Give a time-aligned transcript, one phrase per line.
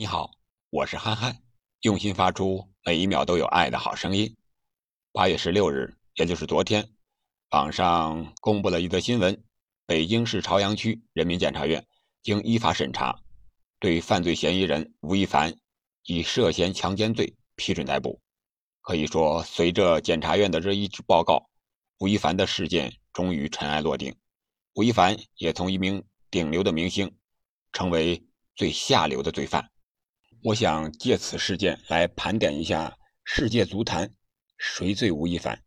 [0.00, 0.30] 你好，
[0.70, 1.42] 我是憨憨，
[1.82, 4.34] 用心发出每一秒都有爱的好声音。
[5.12, 6.88] 八月十六日，也就是昨天，
[7.50, 9.44] 网上公布了一则新闻：
[9.84, 11.86] 北京市朝阳区人民检察院
[12.22, 13.20] 经依法审查，
[13.78, 15.54] 对犯罪嫌疑人吴亦凡
[16.04, 18.22] 以涉嫌强奸罪批准逮捕。
[18.80, 21.50] 可以说，随着检察院的这一纸报告，
[21.98, 24.16] 吴亦凡的事件终于尘埃落定，
[24.76, 27.14] 吴亦凡也从一名顶流的明星，
[27.74, 28.24] 成为
[28.56, 29.70] 最下流的罪犯。
[30.42, 34.14] 我想借此事件来盘点一下世界足坛
[34.56, 35.62] 谁最吴亦凡，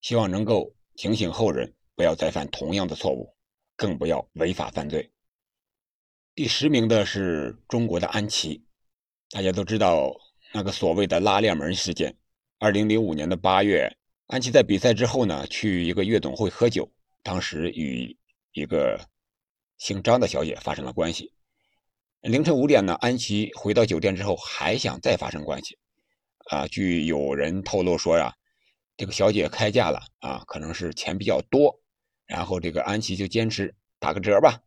[0.00, 3.36] 希望能够警醒后人，不要再犯同样的错误，
[3.76, 5.12] 更不要违法犯罪。
[6.34, 8.64] 第十名的是中国的安琪，
[9.30, 10.12] 大家都知道
[10.52, 12.16] 那个所谓的拉链门事件。
[12.58, 13.96] 二零零五年的八月，
[14.26, 16.90] 安琪在比赛之后呢，去一个夜总会喝酒，
[17.22, 18.16] 当时与
[18.52, 19.08] 一个
[19.78, 21.35] 姓张的小姐发生了关系。
[22.26, 25.78] 凌晨五点呢，安琪回到酒店之后还想再发生关系，
[26.50, 28.34] 啊，据有人透露说呀，
[28.96, 31.80] 这个小姐开价了啊，可能是钱比较多，
[32.26, 34.60] 然后这个安琪就坚持打个折吧，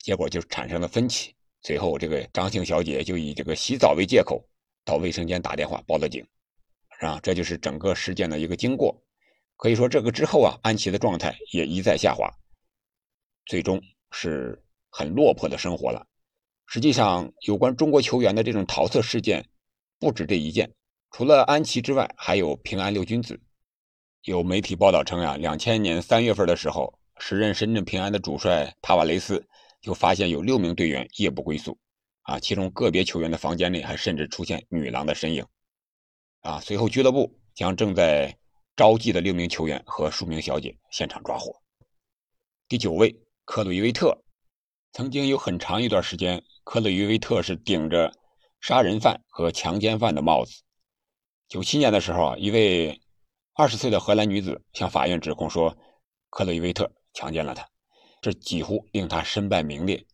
[0.00, 1.32] 结果就产生了分歧。
[1.62, 4.44] 随后这个张姓小姐就以这个洗澡为借口
[4.84, 6.26] 到卫生间打电话报了警，
[6.98, 9.00] 啊，这就是整个事件的一个经过。
[9.54, 12.28] 可以说这个之后啊，安琪的状态也一再下滑，
[13.46, 16.04] 最终是很落魄的生活了。
[16.70, 19.48] 实际上，有关中国球员的这种桃色事件
[19.98, 20.70] 不止这一件。
[21.10, 23.40] 除了安琪之外，还有平安六君子。
[24.24, 29.42] 有媒体报道称呀，两千年三月份的时候，时任深圳平安的主帅塔瓦雷斯
[29.80, 31.78] 就发现有六名队员夜不归宿，
[32.24, 35.42] 啊，其中个别球员的房间内还甚至出现女郎的身影。
[36.40, 38.36] 啊，随后俱乐部将正在
[38.76, 41.62] 招妓的六名球员和数名小姐现场抓获。
[42.68, 44.22] 第九位，克鲁伊维特，
[44.92, 46.44] 曾经有很长一段时间。
[46.70, 48.12] 克勒于维特是顶着
[48.60, 50.52] 杀人犯和强奸犯的帽子。
[51.48, 53.00] 九七年的时候啊，一位
[53.54, 55.78] 二十岁的荷兰女子向法院指控说，
[56.28, 57.66] 克勒于维特强奸了她，
[58.20, 60.04] 这几乎令她身败名裂。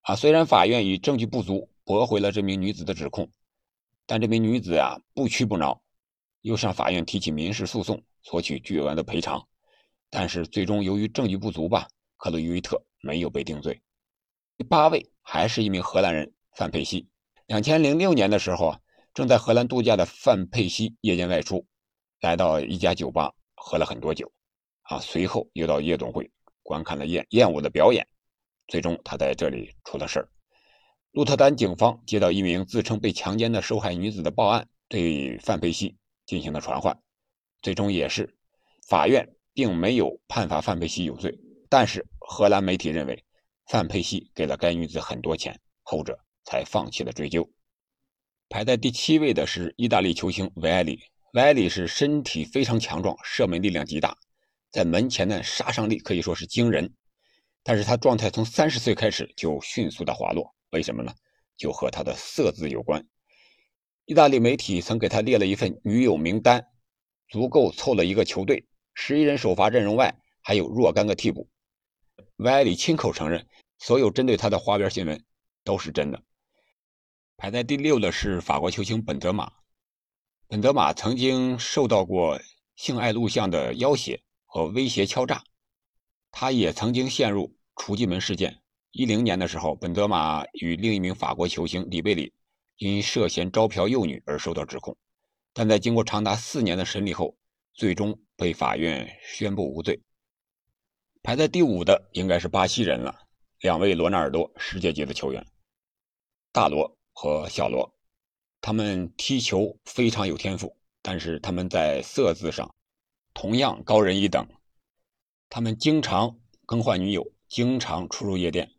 [0.00, 3.30] 啊，虽然法院以证据不足驳回了这名女子的指控，
[4.06, 5.82] 但这名女子啊不屈不挠，
[6.40, 9.46] 又向法院提起民事诉讼，索取巨额的赔偿。
[10.08, 11.86] 但是最终由于证据不足吧，
[12.16, 13.78] 克勒于维特没有被定罪。
[14.58, 17.06] 第八位还是一名荷兰人范佩西。
[17.46, 18.80] 两千零六年的时候啊，
[19.14, 21.64] 正在荷兰度假的范佩西夜间外出，
[22.20, 24.32] 来到一家酒吧喝了很多酒，
[24.82, 26.28] 啊，随后又到夜总会
[26.64, 28.04] 观看了艳艳舞的表演，
[28.66, 30.28] 最终他在这里出了事儿。
[31.12, 35.96] 鹿特丹警方接到一名自称被强奸的受害女子的报案，对范佩西
[36.26, 37.00] 进行了传唤，
[37.62, 38.34] 最终也是
[38.88, 41.38] 法院并没有判罚范佩西有罪，
[41.68, 43.24] 但是荷兰媒体认为。
[43.68, 47.50] 范佩西给了该女子很多钱，后者才放弃了追究。
[48.48, 51.00] 排在第七位的是意大利球星维埃里。
[51.34, 54.16] 维埃里是身体非常强壮，射门力量极大，
[54.70, 56.94] 在门前的杀伤力可以说是惊人。
[57.62, 61.14] 但是他状态从三十岁开始就迅速的滑落，为什么呢？
[61.58, 63.06] 就和他的色字有关。
[64.06, 66.64] 意大利媒体曾给他列了一份女友名单，
[67.28, 71.50] 足够凑了一个球队，十一人首发阵容外还有若干个替补。
[72.36, 73.46] 维埃里亲口承认，
[73.78, 75.24] 所有针对他的花边新闻
[75.64, 76.22] 都是真的。
[77.36, 79.52] 排在第六的是法国球星本泽马。
[80.48, 82.40] 本泽马曾经受到过
[82.74, 85.44] 性爱录像的要挟和威胁敲诈，
[86.30, 88.62] 他也曾经陷入厨妓门事件。
[88.90, 92.32] 一零年的时候，本泽马与另一名法国球星里贝里
[92.76, 94.96] 因涉嫌招嫖幼女而受到指控，
[95.52, 97.36] 但在经过长达四年的审理后，
[97.74, 100.00] 最终被法院宣布无罪。
[101.22, 103.26] 排在第五的应该是巴西人了，
[103.60, 105.46] 两位罗纳尔多世界级的球员，
[106.52, 107.92] 大罗和小罗，
[108.60, 112.74] 他们踢球非常有天赋，但是他们在色字上
[113.34, 114.46] 同样高人一等。
[115.50, 118.70] 他们经常更换女友，经常出入夜店。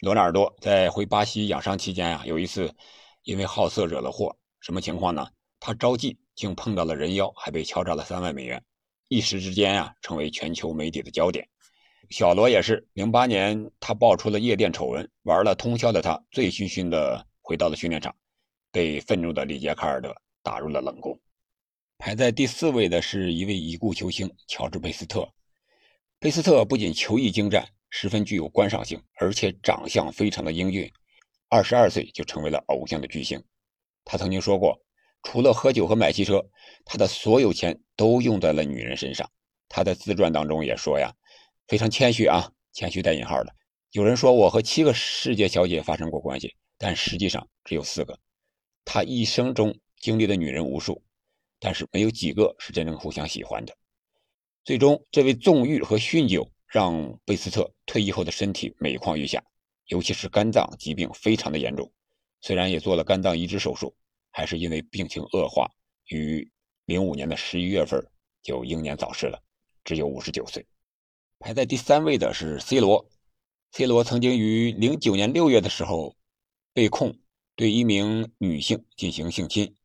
[0.00, 2.74] 罗纳尔多在回巴西养伤期间啊，有一次
[3.22, 5.28] 因为好色惹了祸，什么情况呢？
[5.60, 8.64] 他招妓竟碰到了人妖，还被敲诈了三万美元。
[9.12, 11.46] 一时之间呀，成为全球媒体的焦点。
[12.08, 18.16] 小罗也是，零八年他爆出了夜店丑闻，玩了通宵的他醉醺醺的回到了训练场，
[18.70, 21.20] 被愤怒的里杰卡尔德打入了冷宫。
[21.98, 25.30] 排在第四位的是一位已故球星乔治贝斯特。
[26.18, 30.90] 贝斯特不仅球艺精湛，十分具有观赏性，而且长相非常的英俊，
[31.50, 33.44] 二十二岁就成为了偶像的巨星。
[34.06, 34.80] 他曾经说过。
[35.22, 36.44] 除了喝酒和买汽车，
[36.84, 39.30] 他的所有钱都用在了女人身上。
[39.68, 41.14] 他的自传当中也说呀，
[41.66, 43.54] 非常谦虚啊，谦虚带引号的。
[43.92, 48.18] 有人说我和七个世界小姐发生过关系，但实际上只有四个。
[48.84, 51.02] 他一生中经历的女人无数，
[51.60, 53.74] 但是没有几个是真正互相喜欢的。
[54.64, 59.42] 最终，这位纵欲和酗酒让贝斯特退役后的身体每况愈下，
[59.86, 61.90] 尤其是肝脏疾病非常的严重。
[62.40, 63.94] 虽然也做了肝脏移植手术，
[64.32, 65.70] 还是因为病情恶化，
[66.06, 66.50] 于
[66.86, 68.04] 零五年的十一月份
[68.42, 69.40] 就英年早逝了，
[69.84, 70.66] 只有五十九岁。
[71.38, 73.08] 排在第三位的是 C 罗
[73.70, 76.16] ，C 罗曾经于零九年六月的时候
[76.74, 77.16] 被控。
[77.54, 79.76] 对一名女性进行性侵，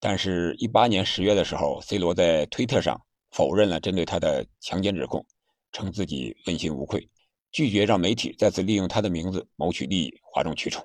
[0.00, 3.00] 但是，一八年十月的时候，C 罗在推特上
[3.30, 5.24] 否认了针对他的强奸指控，
[5.70, 7.08] 称自己问心无愧，
[7.52, 10.84] 拒绝让媒体再次利用他的名字谋取利益、哗众取宠。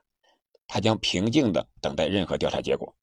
[0.70, 2.96] 他将平静地等待任何调查结果。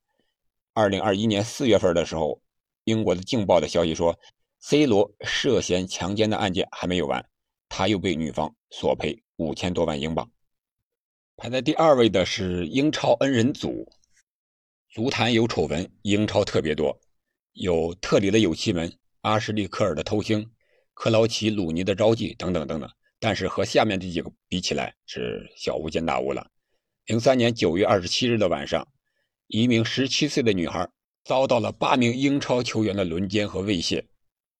[0.72, 2.40] 二零二一年四月份的时候，
[2.84, 4.16] 英国的《镜报》的消息说
[4.60, 7.28] ，C 罗涉嫌强奸的案件还没有完，
[7.68, 10.30] 他又被女方索赔五千多万英镑。
[11.36, 13.92] 排在第二位的是英超恩人组，
[14.88, 16.96] 足坛有丑闻，英超特别多，
[17.52, 20.46] 有特里的有气门、阿什利科尔的偷腥、
[20.94, 22.88] 克劳奇鲁尼的招妓等等等等。
[23.18, 26.46] 但是和下面这几个比起来，是小巫见大巫了。
[27.06, 28.88] 零三年九月二十七日的晚上，
[29.46, 30.90] 一名十七岁的女孩
[31.22, 34.04] 遭到了八名英超球员的轮奸和猥亵，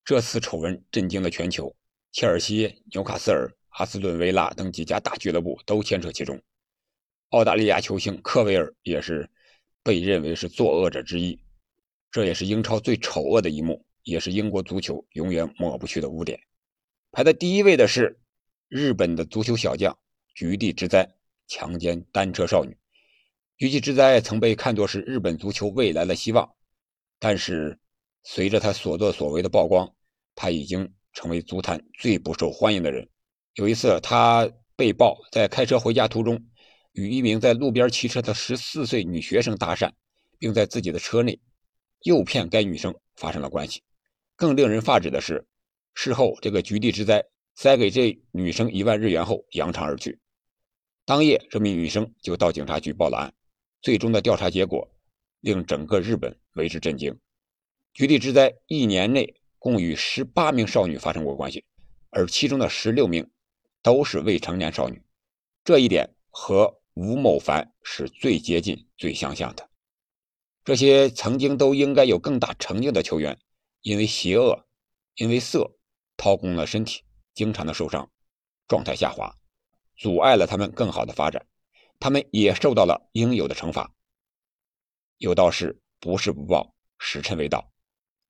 [0.04, 1.74] 这次丑闻震惊了全球，
[2.12, 6.40] 切尔西、纽卡斯尔、阿斯顿维拉等几家大俱乐部都牵扯其中。
[7.30, 9.28] 澳大利亚球星科维尔也是
[9.82, 11.36] 被认为是作恶者之一，
[12.12, 16.38] 这也是英超最丑恶的一幕，也是英国足球永远抹不去的污点。
[17.10, 18.20] 排在第一位的是
[18.68, 19.98] 日本的足球小将
[20.32, 21.12] 菊地之哉
[21.46, 22.76] 强奸单车少女。
[23.56, 26.50] 菊地之哉曾被看作是日本足球未来的希望，
[27.18, 27.78] 但是
[28.22, 29.94] 随着他所作所为的曝光，
[30.34, 33.08] 他已经成为足坛最不受欢迎的人。
[33.54, 36.44] 有一次，他被曝在开车回家途中。
[36.92, 39.92] 与一名在路边骑车的十四岁女学生搭讪，
[40.38, 41.38] 并在自己的车内
[42.04, 43.82] 诱骗该女生发生了关系。
[44.34, 45.46] 更令人发指的是，
[45.92, 47.22] 事后这个局地之灾
[47.54, 50.18] 塞给这女生一万日元后扬长而去。
[51.06, 53.32] 当夜，这名女生就到警察局报了案。
[53.80, 54.90] 最终的调查结果
[55.38, 57.16] 令整个日本为之震惊：
[57.94, 61.64] 局地之灾一年内共与十八名少女发生过关系，
[62.10, 63.30] 而其中的十六名
[63.82, 65.00] 都是未成年少女。
[65.62, 69.70] 这一点和吴某凡是最接近、最相像的。
[70.64, 73.38] 这些曾经都应该有更大成就的球员，
[73.82, 74.66] 因为邪恶、
[75.14, 75.78] 因为色，
[76.16, 78.10] 掏空了身体，经常的受伤，
[78.66, 79.32] 状态下滑，
[79.96, 81.46] 阻碍了他们更好的发展。
[81.98, 83.92] 他们也受到了应有的惩罚。
[85.18, 87.72] 有道是：不是不报，时辰未到。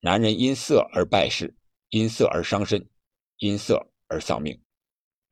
[0.01, 1.57] 男人因色而败事，
[1.89, 2.89] 因色而伤身，
[3.39, 4.63] 因色而丧命。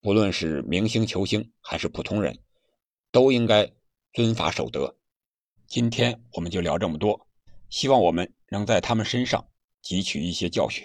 [0.00, 2.38] 不论是明星球星还是普通人。
[3.14, 3.70] 都应该
[4.12, 4.96] 遵法守德。
[5.68, 7.28] 今天我们就聊这么多，
[7.70, 9.48] 希望我们能在他们身上
[9.84, 10.84] 汲取一些教训。